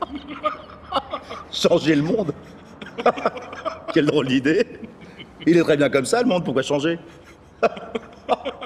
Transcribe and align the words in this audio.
Changer 1.52 1.94
le 1.94 2.02
monde. 2.02 2.32
Quelle 3.92 4.06
drôle 4.06 4.28
d'idée. 4.28 4.66
Il 5.46 5.56
est 5.56 5.62
très 5.62 5.76
bien 5.76 5.88
comme 5.90 6.06
ça, 6.06 6.22
le 6.22 6.28
monde, 6.28 6.44
pourquoi 6.44 6.62
changer? 6.62 6.98